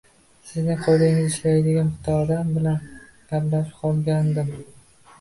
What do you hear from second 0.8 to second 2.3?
qo`lingizda ishlaydigan bitta